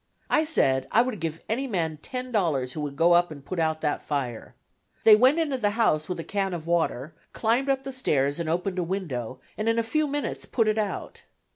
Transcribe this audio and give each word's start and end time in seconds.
I 0.31 0.45
said 0.45 0.87
I 0.91 1.03
would 1.03 1.19
give 1.19 1.43
any 1.47 1.67
man 1.67 1.97
ten 2.01 2.31
dollars 2.31 2.73
who 2.73 2.81
would 2.81 2.95
go 2.95 3.11
up 3.13 3.29
and 3.29 3.45
put 3.45 3.59
out 3.59 3.81
that 3.81 4.01
fire. 4.01 4.55
They 5.03 5.15
went 5.15 5.37
into 5.37 5.59
the 5.59 5.69
house 5.77 6.09
with 6.09 6.19
a 6.19 6.23
can 6.23 6.55
of 6.55 6.65
water, 6.65 7.13
climbed 7.33 7.67
the 7.69 7.91
stairs 7.91 8.39
and 8.39 8.49
opened 8.49 8.79
a 8.79 8.83
window, 8.83 9.39
and 9.59 9.69
in 9.69 9.77
a 9.77 9.83
few 9.83 10.07
minutes 10.07 10.45
put 10.47 10.67
it 10.67 10.79
out. 10.79 11.21